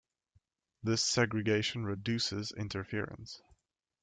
This 0.81 1.03
segregation 1.03 1.85
reduces 1.85 2.51
interference. 2.57 3.39